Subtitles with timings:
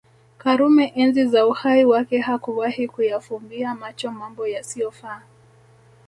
[0.37, 5.21] karume enzi za uhai wake hakuwahi kuyafumbia macho Mambo yasiofaa